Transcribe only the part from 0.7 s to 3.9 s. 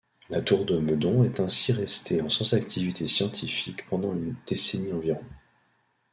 Meudon est ainsi restée sans activité scientifique